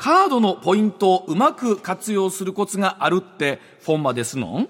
[0.00, 4.60] カードのポイントをうまく活用するコツがあるってフォンマですの？
[4.60, 4.68] ん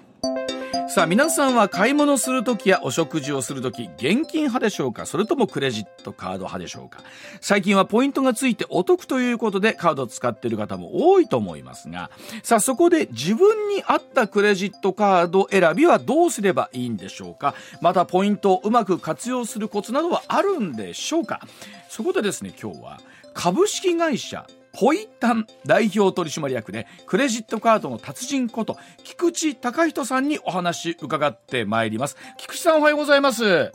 [0.89, 5.05] さあ皆さんは買い物するときやお食事をするとき現金派でしょうか？
[5.05, 6.99] それともクレジットカード派でしょうか？
[7.39, 12.11] 最近はポイントがついてお得ということでカードを使っている方も多いと思いますが
[12.43, 17.55] さあそこで自分に合ったクレジットカード選びはどうすればいいんでしょうか？
[17.79, 21.39] またポイントをうまく活用するコツなどはあるんでしょうか？
[21.87, 22.99] そこでですね今日は
[23.33, 32.17] 株式会社ポイタン代表取締役でクレジットカードの達人こと菊池隆人さんにお話伺ってまいります。
[32.37, 33.71] 菊池さんおはようございます。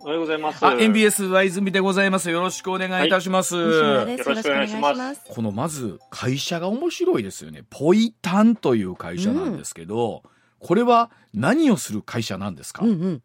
[0.00, 0.64] おはようございます。
[0.64, 2.30] あ NBS ワイズミでございます。
[2.30, 3.10] よろしくお願いい。
[3.10, 5.22] たします、よろしくお願いします。
[5.28, 7.64] このまず会社が面白いですよね。
[7.68, 10.22] ポイタンという会社なんですけど、
[10.60, 13.22] これは何をする会社なんですか、うんうん。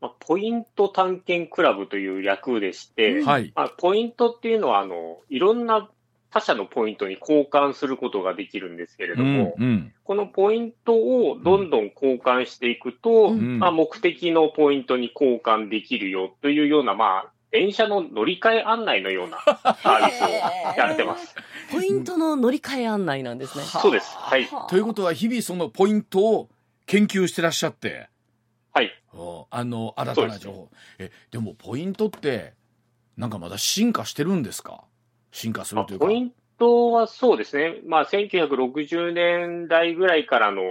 [0.00, 3.52] まあ、ポイント探検クラブという略でして、はい。
[3.54, 5.90] まあ、ポイントっていうのは、あの、いろんな
[6.30, 19.38] 他社のポイントに交換することができるんですけれども、うんこのポイントをどんどん交換していくと、うんまあ、目的のポイントに交換できるよというような、まあ、電車の乗り換え案内のような
[19.82, 21.34] サービスをやってます。
[21.70, 23.64] ポイントの乗り換え案内なんですね。
[23.64, 24.16] そうです。
[24.16, 24.48] はい。
[24.70, 26.48] ということは日々そのポイントを
[26.86, 28.08] 研究してらっしゃって
[28.72, 28.90] はい。
[29.12, 32.54] おあの新たな情報、えでもポイントって
[33.18, 34.84] なんかまだ進化してるんですか？
[35.38, 36.06] 進化すまあるというか。
[36.06, 37.76] ポイントはそうですね。
[37.86, 40.62] まあ、1960年代ぐらいからの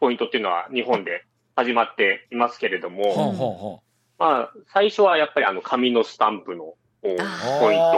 [0.00, 1.24] ポイントっていうのは日本で
[1.56, 3.82] 始まっていますけれどはあも、
[4.18, 7.22] はまあ、最初はやっぱりあの紙のスタンプのポイント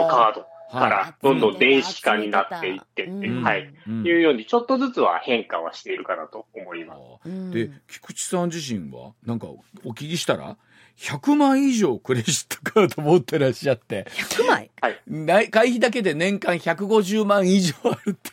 [0.09, 3.43] カードからどんどん電子化になっていってって、うん。
[3.43, 3.73] はい。
[3.87, 4.03] うん。
[4.05, 6.99] いうように、ちょっとずつは変化はしているかなと思います。
[7.25, 7.51] うん。
[7.51, 10.57] で菊池さん自身はなんかお聞きしたら
[10.97, 14.05] 100万以上クレジットカード持ってらっしゃって。
[14.09, 14.71] 100枚。
[15.07, 18.31] ない会費だけで年間150万以上あるって。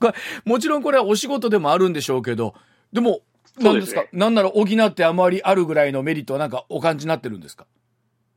[0.00, 2.54] これもちろんこれはお仕事でもあるんでしょうけど
[2.90, 3.20] でも
[3.58, 4.00] 何ですか？
[4.00, 7.66] そうですなんなら補ってあまりあるぐらいのメリットはなんかお感じになってるんですか？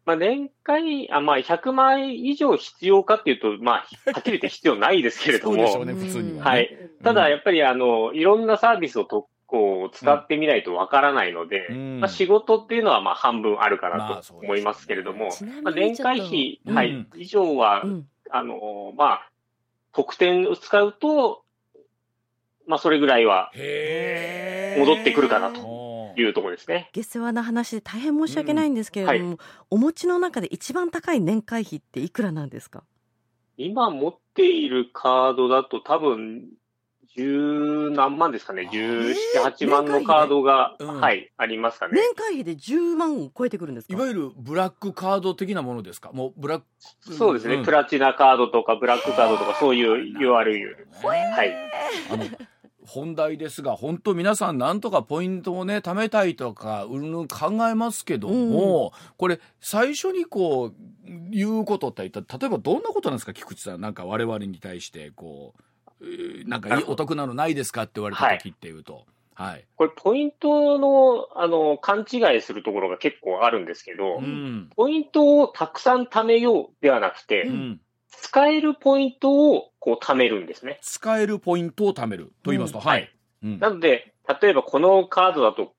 [0.06, 6.78] まあ、年会、あまあ、100万円以上必要かっていうと、まあ、はっきり言って 必要ないですけれども、そうでしょうね普通にはね、はい。
[7.04, 12.00] ただ、やっぱり、あの、いろんなサービスをとこう使ってみないとわからないので、うん。
[12.00, 15.30] まあ、仕事っていうのはまあ半分あるかまなと思いますけれども、
[15.62, 17.08] まあ、年会費、ちょっとはいうん。
[17.16, 18.08] 以上は、うん。
[18.32, 19.30] あの、まあ、
[19.94, 21.44] 特典を使うと、
[22.66, 25.62] まあ、それぐらいは戻ってくるかなと。
[25.62, 25.83] お
[26.18, 26.24] い。
[26.24, 26.90] うところですね。
[26.94, 29.38] 下世話な話で大変申し訳ないんですけれども、うん。
[29.70, 32.84] お持ちの中で一番高い年会費っていくらなんですか？
[33.58, 36.46] 今持っているカードだと多分、
[37.16, 38.68] 十何万ですかね。
[38.72, 41.02] 十七八万のカードが、年会費ねうん。
[41.02, 41.94] はい、ありますかね。
[41.94, 43.94] 年会費で10万を超えてくるんですか？
[43.94, 46.12] いわゆるブラックカード的なものですか？
[46.12, 46.62] もうブラッ
[47.06, 47.64] クそうですね、ん。
[47.64, 50.88] プラチナカードとかブラックカードとかそういう URL。
[51.04, 51.16] は
[51.46, 51.54] い。
[52.12, 52.26] あの
[52.86, 60.74] 本題ですが本当皆さんなんとかポイントをね貯めたいとかうんぬん考えますけども、これ最初にこう
[61.30, 63.82] 言うことって例えばどんなことなんですか菊池さん。
[63.82, 65.54] なんか我々に対してこ
[66.02, 69.06] うえーなんかいいお得なのないですかって言われた時っていうと
[69.36, 74.70] はい、これポイントの、あの、勘違いするところが結構あるんですけど、うん。
[74.76, 77.82] ポイントをたくさん貯めようではなくて、うん、
[78.22, 80.80] 使えるポイントをこう貯めるんですね。
[80.82, 82.86] 使えるポイントを貯めると言いますと、うん。
[82.86, 83.14] はい、
[83.44, 83.60] うん。
[83.60, 85.74] なので、例えばこのカードだと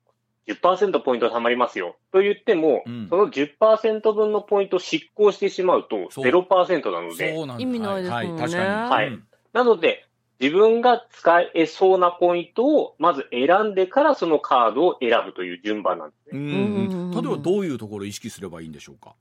[0.47, 3.07] 10%ポイント貯まりますよと言っても、うん。
[3.09, 6.25] その10%分のポイントを執行してしまうとそう。
[6.25, 8.23] 0%なので、そうなん意味ないですもんね。
[8.23, 9.07] はいはい、確かに、はい。
[9.07, 9.23] うん。
[9.53, 10.05] なので、
[10.39, 16.37] 自分が使えそうなポイントをまず選んでからそのカードを選ぶという順番なんですね。
[16.37, 16.53] うんう
[16.83, 16.89] ん。
[16.89, 19.15] 例えばどういうところを意識すればいいんでしょうか？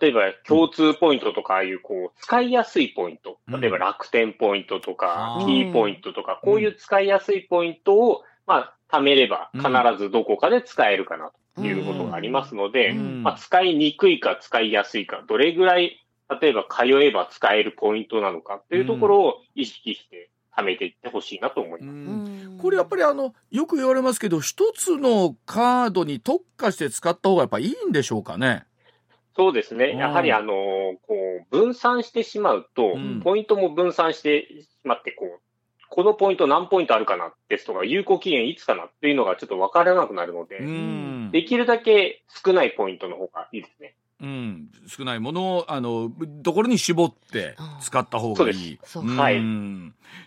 [0.00, 3.38] 例えば共通ポイントとか、ああいうこう、使いやすいポイント。
[3.48, 3.60] うん。
[3.60, 5.72] 例えば楽天ポイントとかあ、ー。
[5.72, 13.22] ポイントとか、こういう使いやすいポイントを、まあ、貯めれば必ずどこかで使えるかなということがありますので、うん。
[13.22, 15.98] まあ、使いにくいか使いやすいか、どれぐらい、
[16.40, 21.96] 例えば通えば使えるポイントなのかっていうところを意識して貯めていってほしいなと思います。
[21.96, 22.02] う
[22.54, 22.58] ん。
[22.60, 28.64] これやっぱりあのよく言われますけど一つのカードに特化して使った方がやっぱいいんでしょうかね？
[29.36, 29.86] そうですね。
[29.86, 29.98] うん。
[29.98, 30.52] やはりあの、
[31.06, 33.20] こう、分散してしまうと、うん。
[33.22, 35.40] ポイントも分散してしまって、こう、
[35.88, 41.30] このポイント何ポイントあるかなですとか、有効期限いつかなっていうのがちょっとわからなくなるので、うん。
[41.32, 43.94] できるだけ少ないポイントの方がいいですね。
[44.20, 46.08] うん、少ないものをあの
[46.44, 48.78] ところに絞って使った方がいい。
[48.84, 49.42] そううんはい。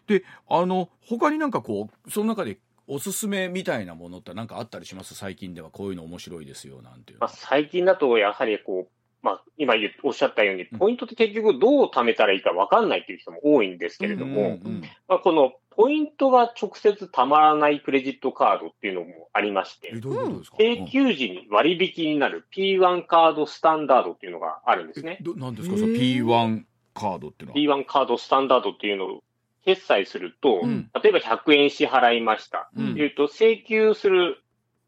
[0.06, 5.16] であの他になんかこうその中でおすすめみたいなものって何かあったりします？
[5.16, 7.22] 最近ではこういうの面白いですよなんていうの。
[7.22, 8.90] まあ、最近だと、やはりこう、
[9.26, 9.74] まあ、今
[10.04, 14.60] おっしゃったようにうん、ポイントって結局どう貯めたらいいか分かんないっていう人も多いんですけれども、
[15.08, 25.18] まあ、このポイントが直接たまらないクレジットカードっていうのもありまして請求時に割引になる P1 カードスタンダードっていうのがあるんですね。
[25.22, 26.64] どなんですか、その P1
[26.94, 27.80] カードっていうのは。
[27.80, 29.24] P1 カードスタンダードっていうのを
[29.66, 30.90] 決済すると、うん。
[31.02, 32.70] 例えば100円支払いました。
[32.78, 32.98] うん。
[32.98, 34.42] いうと、請求する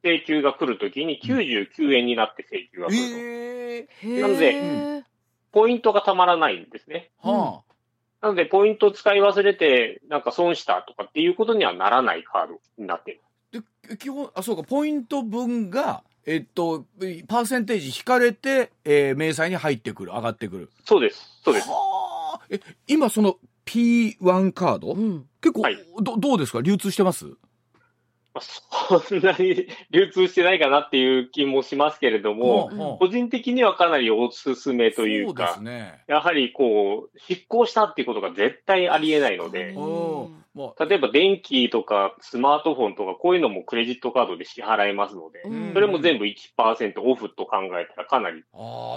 [0.08, 3.18] 請求が来るときに99円になって請求が来ると。
[3.18, 5.04] ええへなのでー
[5.52, 7.10] ポイントがたまらないんですね。
[7.22, 7.62] は
[8.22, 13.22] なので、ポイントを使い忘れて、なんか損したとかっていうことにはならないカードになっている。
[13.56, 13.88] あ。
[13.90, 16.86] で、基本、あ、そうか、ポイント分が、えっと、
[17.28, 20.70] パーセンテージ引かれて、えー、明細に入ってくる、上がってくる。
[20.84, 21.40] そうです。
[21.44, 21.70] そうです。
[21.70, 22.42] はあ。
[22.50, 25.28] え、今その P1 カード、うん。
[25.42, 26.62] 結構、はいど、どうですか？
[26.62, 27.26] 流通してます？
[27.26, 27.36] まあ
[28.42, 36.04] そんなに流通してないかなっていう気もしますけれども、うん個人的にはかなりおすすめというか、すね。
[36.08, 39.76] やはりこう、執行したっていうことが絶対ありえないので、
[40.80, 45.74] 例えば電気とかスマートフォンとかこういうのもクレジットカードで支払えますので、うん。
[45.74, 48.44] それも全部1%オフと考えたらかなり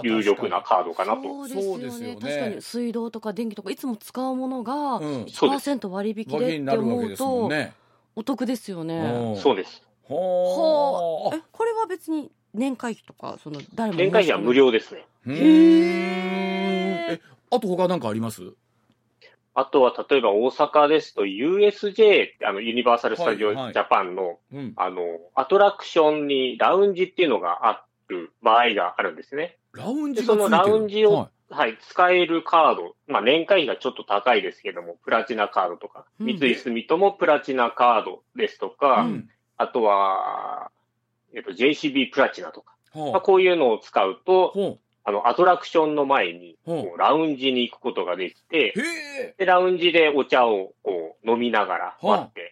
[0.03, 1.47] 有力なカードかなと。
[1.47, 2.15] そうですよね。
[2.15, 2.17] ね。
[2.19, 5.25] 確かに水道とか電気とかいつも使うものがうん。
[5.29, 5.69] そうです。
[5.69, 7.73] 1%割引でってになるわけ思うですもんとね。
[8.15, 9.35] お得ですよね。
[9.37, 9.81] そうです。
[10.03, 11.35] ほはあ。
[11.37, 15.05] え、これは別に年会費とかその誰も年会費は無料ですね。
[15.27, 17.21] へーえ、
[17.51, 18.53] あと他なんかあります？
[19.53, 24.73] あとは例えば大阪ですと USJ あのユニバーサル・スタジオ・ジはいはいャパンのうん。
[24.77, 25.01] あの、
[25.35, 29.57] アトラクションにラウンジっていうのがある場合があるんですね。
[29.73, 36.25] ラウンジでがついてるそのラウンジをははい、使えるカード、まあ年会費がちょっと高いですけども、プラチナカードとか、うん。
[36.27, 39.29] 三井住友プラチナカードですとか、いうん。
[39.57, 40.71] あとは、
[41.33, 46.57] えっと、JCB プラチナとか、まあ、はこういうのを使うと、ほあの、アトラクションの前に、
[46.97, 48.73] ラウンジに行くことができて。
[49.37, 52.50] で、ラウンジでお茶をこう飲みながら待って、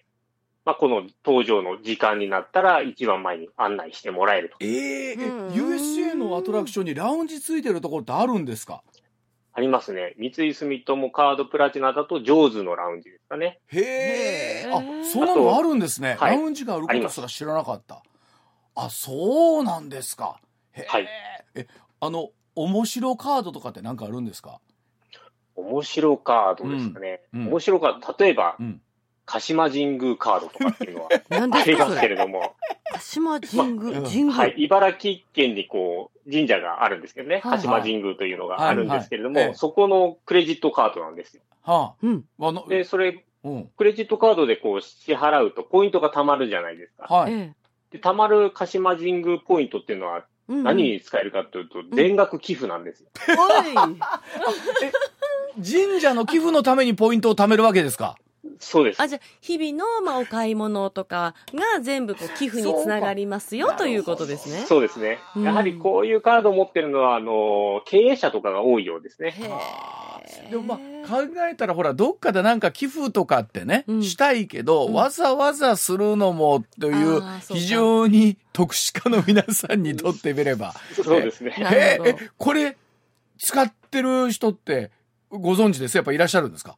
[0.65, 4.57] まあ、この登場の時間になったら一番前に案内してもらえると。
[4.59, 8.83] えええうん USJ のアトラクションにラウンジついてるところってあるんですか？
[9.53, 10.13] ありますね。
[10.17, 13.59] 三井住友カードプラチナだと、ジョーズのラウンジですかね。
[13.67, 14.71] へえへ。
[14.71, 16.15] あー、そんなのあるんですね。
[16.19, 18.03] はいラウンジがあることすら知らなかった。
[18.75, 20.39] あ、そうなんですか。
[20.73, 20.85] へえ。
[20.87, 21.07] はい
[21.55, 21.67] え、
[21.99, 24.59] あの、面白カードとかって何かあるんですか？
[25.55, 27.21] 面白カードですかね。
[27.33, 28.81] うんうん面白カード、例えば、うん。
[29.31, 32.15] 鹿島神宮カードとかっていうのは 何ありますけれ。
[32.15, 32.55] れども、
[32.91, 34.35] 鹿島神ま宮、神宮。
[34.35, 41.43] はい、茨城県にこう、神社があるんですけどね、はい鹿島神宮というのがあるんですけれども、はいはいええそこのクレジットカードなんですよ。
[41.63, 42.25] はうん。
[42.41, 42.51] あ。
[42.67, 43.69] で、それ、うん。
[43.77, 47.05] クレジットカードでこう支払うとポイントが貯まるじゃないですか。
[47.13, 47.33] はい。
[47.33, 47.53] え
[47.91, 53.09] で、貯まる鹿島神宮ポイントっていうのは何に使えるかというと、全額寄付なんですよ。
[53.37, 53.75] おい。
[55.63, 58.17] 神社の寄付のためにポイントを貯めるわけですか？
[58.59, 59.07] そうですあ、。
[59.07, 64.65] じゃあ、日々の、まあ、お買い物とかが全部こう寄付につながりますよということですね。
[64.67, 65.19] そうですね。
[65.35, 69.33] うんやはりこういうカードを持ってるのは、あの、経営者とかが多いようですね。
[70.51, 70.77] でもまあ
[71.07, 80.75] 考えたらほらどっかでなんか寄付とかってね、うんしたいけど、うんわざわざするのもという非常に特殊化の皆さんにとってみれば。
[80.93, 81.55] そうですね。
[81.73, 82.77] ええこれ
[83.39, 84.91] 使ってる人って
[85.29, 85.97] ご存知です？
[85.97, 86.77] やっぱいらっしゃるんですか？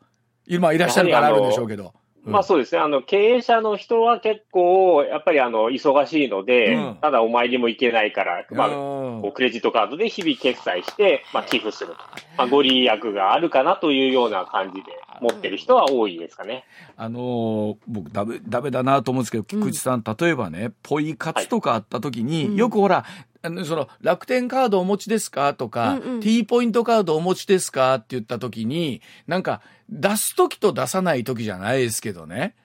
[0.51, 1.83] 今いらっしゃるからあるんでしょうけど。
[1.83, 1.89] うん
[2.23, 2.81] まあそうですね。
[2.81, 11.95] あの、経営者の人は結構、やっぱりあの、忙しいので、うんただお参りも行けないから、まあ、クレジットカードで日々決済して、まあ、寄付すると。
[12.37, 16.65] まあ、ご利益があるかなというような感じで持ってる人は多いですかね。
[16.95, 23.03] あのー僕ダメ、ダメだなと思うんですけど、菊池さん、例えばね、ポイ活とかあった時に、うんよくほら、
[23.43, 25.53] あの、その、楽天カードお持ちですか？
[25.53, 27.95] とか、うんうん T ポイントカードお持ちですか？
[27.95, 32.55] って言った時に、なんか、出す時と出さない時じゃないですけどね。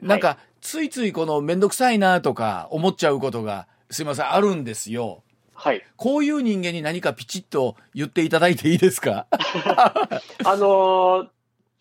[0.00, 5.22] なんか、ついついこのめんどくさいなとか思っちゃうことが、すいません、あるんですよ。
[5.54, 5.82] はい。
[5.96, 9.26] こういう人間に何かピチッと言っていただいていいですか？
[10.44, 11.28] あのー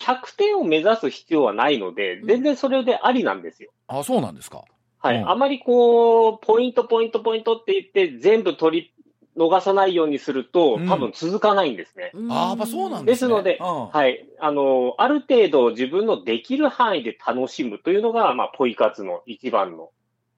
[0.01, 3.69] 100点を目指す必要はないので、全然それでありなんですよ。
[3.89, 4.63] あ、そうなんですか？
[4.99, 5.17] はい。
[5.17, 8.93] うんあまりこう、ポイント、ポイント、ポイントって言って、全部取り
[9.37, 12.11] 逃さないようにするとうん、多分続かないんですね。
[12.13, 13.33] うんああ、やっぱそうなんでですすね。
[13.33, 14.25] ので、うんはい。
[14.39, 19.89] あの、ある程度自分のできる範囲で楽しむというのが、まあ、ポイ活の一番の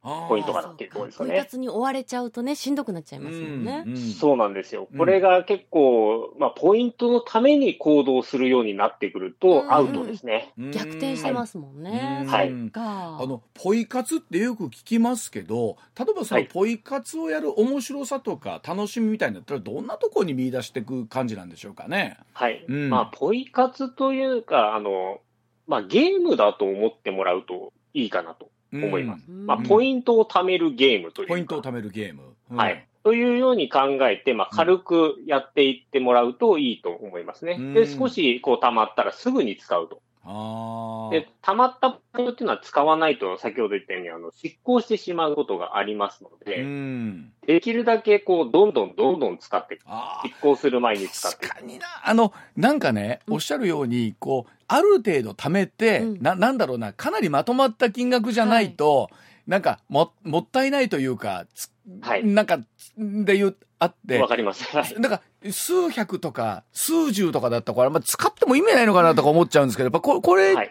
[0.03, 1.31] ポイントかなっていうところですよね。
[1.31, 3.85] ポイ活に追われちゃうとね、しんどくなっちゃいますもんね。
[4.19, 4.97] そうなんですようん。
[4.97, 10.53] これが結構、まあ、ポイントのために行動するようになってくるうんと、アウトですね。
[10.57, 12.21] うん逆転してますもんね。
[12.23, 13.19] うんはいそっか。
[13.21, 22.17] あのポイ活ってよく聞きますけど例えばそのはいポイ活をやる面白さとか楽しみみたいなのったらどんなところに見出していく感じなんでしょうかね？
[22.33, 22.65] はい。
[22.67, 25.19] うんまあ、ポイ活というか、あの、
[25.67, 29.25] まあ、ゲームだと思ってもらうといいかなと思います。
[29.29, 31.33] うんまあ、ポイントを貯めるゲームというか。
[31.33, 32.21] ポイントを貯めるゲーム。
[32.51, 32.87] うんはい。
[33.03, 37.57] というように考えて、まあ、軽くやっていってもらうといいと思いますね。
[37.59, 40.01] うんで、少しこう溜まったらすぐに使うと。
[40.23, 41.13] ああ。
[41.13, 47.31] で、溜まったポイントっていうのは使わないと、先ほど言ったように、あの、執行してしまうことがありますのうで、ん。
[47.45, 49.83] できるだけこう、どんどんどんどん使っていく。
[49.87, 51.49] あ執行する前に使っていく。
[51.49, 51.87] 確かにな。
[52.03, 59.09] あの、なんかね、うんおっしゃるように、こう、ある程度貯めて、うんな、なんだろうな、かなりまとまった金額じゃないと、
[59.51, 62.59] なんか、も、もったいないというか、つはいなんか、
[62.97, 64.63] で言う、あってわ、かります。
[64.63, 64.93] はい。
[64.97, 70.69] なんか、数百とか、数十とかだったから、まあ、使っても意味ないのかなとか思っちゃうんですけど、やっぱここれがはい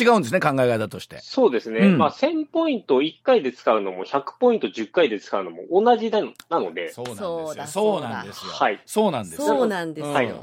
[0.00, 1.18] 違うんですね、考え方として。
[1.20, 1.80] そうですね。
[1.80, 7.46] うんまあ、1000ポイントを1回で使うのも、100ポイント10回で使うのも同じなのなので、そうなんですよ。
[7.46, 8.52] そうだそうなんですよ。
[8.52, 9.46] はいそうなんですよ。
[9.48, 10.12] そうなんですよ。
[10.14, 10.34] はい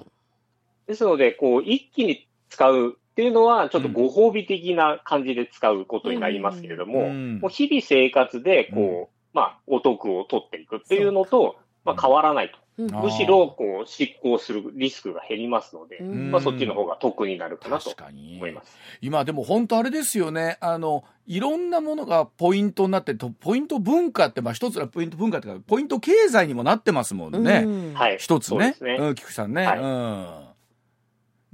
[0.85, 7.39] ですので、こう、一気に使うっていうのは、ちょっとご褒美的な感じで使うことになりますけれども、うん。
[7.39, 11.55] もう日々生活で、こう、まあ、お得を取っていくっていうのと、
[11.85, 12.59] まあ、変わらないと。
[12.77, 16.29] むしろ、こう、執行するリスクが減りますので、うん。
[16.29, 18.35] まあ、そっちの方が得になるかなと確かに。
[18.35, 18.77] 思います。
[18.99, 20.57] 今でも本当あれですよね。
[20.59, 27.93] あのいろんなものがポイントになってとポイント文化ってまあ一つのポイント文化っていうかポイント経済にもなってますもんね、うん。
[27.93, 28.17] はい。
[28.17, 28.57] 一つね。
[28.57, 28.97] そうですね。
[28.99, 29.79] うん、菊池さんね、はい。
[29.79, 30.44] うん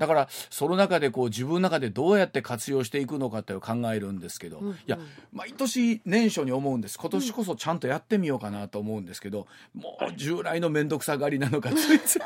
[0.02, 4.98] だからその中でこう自分の中でどうやって活用していくのかっていうのを考えるんですけど、うんいや
[5.32, 6.98] 毎年年初に思うんです。
[6.98, 12.20] 今年こそちゃんとやってみようかなと思うんですけど、もう従来の面倒くさがりなのか ついつい。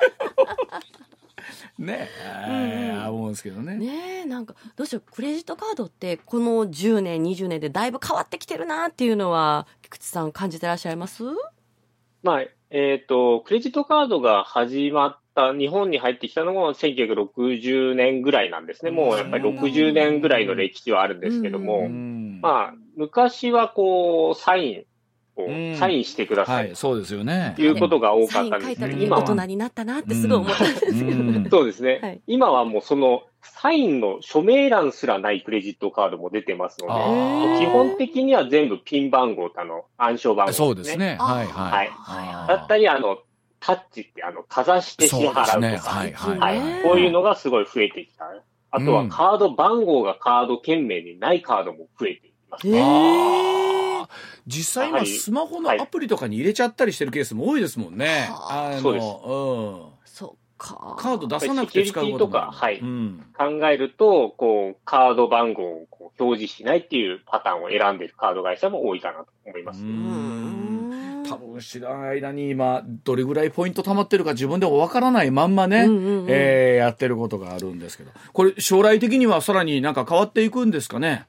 [1.77, 2.07] ね。
[2.23, 3.07] え、うんうん。
[3.09, 3.75] 思うんですけどね。
[3.75, 11.23] ねえなんかどうしようクレジットカードってこの10年20年でだいぶ変わってきてるなっていうのは菊池さん感じてらっしゃいます？
[12.23, 15.24] まあ、えっ、と、クレジットカードが始まった、
[15.57, 18.91] 日本に入ってきたのが1960年ぐらいなんですね。
[18.91, 22.39] もうやっぱり60年ぐらいの歴史はあるんですけども、うん。
[22.41, 24.85] まあ、昔はこう、サイン
[25.77, 26.53] サインしてくださ。
[26.53, 27.53] はいい、そうですよね。
[27.57, 27.61] と。
[27.61, 28.65] いうことが多かったんです。
[28.67, 31.47] 書いた時に大けど今は、人になったなってすごい思ったんですけど、うん。
[31.49, 32.21] そうですね、はい。
[32.27, 37.59] 今はもうその、サインの署名欄すらないクレジットカードも出てますのあで、ー。
[37.59, 40.97] 基本的には全部ピン番号とあの、暗証番号、そうです。
[40.97, 41.17] ね。
[41.19, 41.89] はいはい。
[41.91, 42.47] はい。
[42.47, 43.19] だったり、あの、
[43.59, 45.67] タッチって、あの、かざして支払うとか、ですね。
[45.77, 46.59] はいはいはい。
[46.59, 48.25] ねこういうのがすごい増えてきた。
[48.71, 48.93] あとうん。
[48.93, 52.67] はカード番号がカード券名にないカードも増えています。
[52.67, 52.81] えー。
[52.81, 54.09] あー。
[54.47, 58.27] 実際今スマホのアプリとかに入れちゃったりしてるケースも多いですもんね。
[58.29, 58.75] はあ。
[58.75, 59.05] のそうです。
[59.05, 59.85] うん。
[60.05, 60.95] そっか。
[60.99, 62.37] カード出さなくて使うことも。
[62.37, 62.79] あるセキュリティとかはい。
[62.79, 63.25] うん。
[63.35, 69.81] 考えると、こう、カード番号をこう表示しないっていうパターンを選んでいるカード会社も多いかなと思います。
[69.81, 70.64] ううんん
[71.35, 76.25] 多分知らない間に今どれぐらいポイント貯まってるか自分でもわからないまんまね、うんうんうん。
[76.29, 78.11] えーやってることがあるんですけど。
[78.33, 81.25] これ将来的にはさらになんか変わっていくんですかね？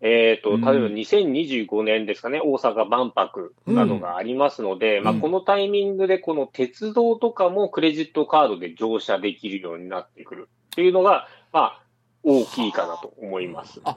[0.00, 0.60] えっ、と、うん。
[0.60, 5.20] 例えば2025年ですかね、大阪万博などがありますので、まあ、うん。
[5.20, 11.83] このタイミングでこの鉄道とかもクレジットカードで乗車できるようになってくるっていうのが、まあ、
[12.24, 13.80] 大きいかなと思います。
[13.84, 13.96] あ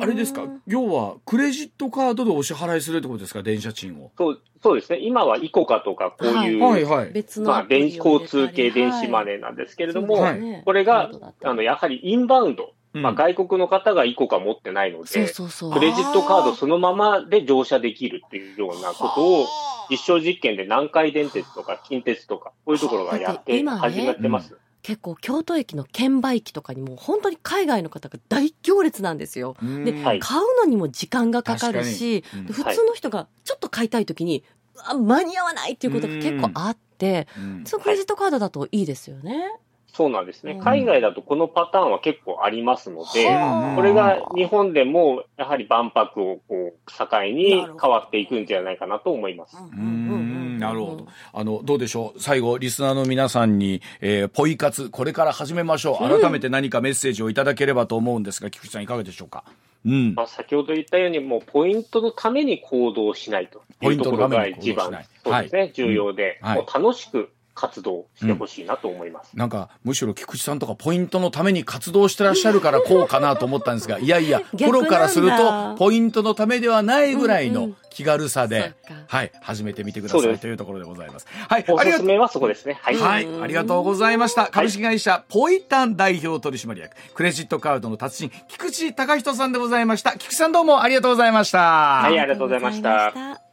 [0.00, 0.42] あれですか？
[0.66, 3.42] 要はクレジットカードでお支払いするってことですか？
[3.42, 4.10] 電車賃を。
[4.16, 5.00] そうそうですね。
[5.00, 10.62] 今はイコカとかこういう、はいはい別のまあ、電入れたり交通系電子マネーーなんですけれども、はい。
[10.64, 11.10] これが、
[11.44, 13.16] あの、やはりインバウンド、まあ、うん。
[13.16, 15.72] 外国の方がイコカ持ってないのそうで、そうそう。
[15.72, 19.46] クレジットカードそのままで乗車できるっていうようなことを、
[19.90, 24.56] 実証実験で南海電鉄とか近鉄とか、こういうところがやってだって今ね始めてます。
[24.82, 29.56] 結構京都駅の券売機とかにも本当に海外の方が大行列なんですよ。
[29.62, 29.84] うん。
[29.84, 30.20] ではい。
[30.20, 32.46] 買うのにも時間がかかるし、うん。
[32.46, 34.42] で普通の人がちょっと買いたい時に、
[34.84, 37.64] あ間に合わないっていうことが結構あって、うん。
[37.64, 39.52] そのクレジットカードだといいですよね。
[39.92, 40.52] そうなんですね。
[40.52, 40.60] うん。
[40.60, 49.56] 海外だとこのパターンは結構ありますので、はあこれが日本でもやはり万博をこう境に変わっていくんじゃないかなと思います。
[49.58, 50.58] うん。
[50.58, 51.06] なるほど。
[51.32, 52.20] あの、どうでしょう。
[52.20, 56.20] 最後、リスナーの皆さんに、えーポイ活、これから始めましょう。
[56.20, 59.44] 改めて何かメッセージをいただければと思うんですが、菊池さんいかがでしょうか？
[59.84, 60.14] うん。
[60.14, 66.56] まあ、先ほど言ったように、もうポイントのために行動しないというところが一番ポイントのために行動しない、そうですね、重要で、はい。
[66.58, 69.36] もう楽しく活動してほしいなと思います。
[69.36, 81.26] なんか、むしろ菊池さんとかポイントのために活動してらっしゃるからこうかなと思ったんですが、いやいや、プロからすると、ポイントのためではないぐらいのうんうん気軽さで、そっかはい、始めてみてくださいというところでございます。
[81.28, 81.78] はい、お。
[81.78, 82.78] すすめはそこですね。
[82.80, 82.96] はい。
[82.96, 84.46] はい、ありがとうございました。
[84.46, 90.12] 株式会社、ポイタン代表取締役、クレジットカードの達人、菊池隆人さんでございました。
[90.12, 91.58] 菊池さんどうもありがとうございました。
[91.58, 93.51] はいありがとうございましたありがとうございました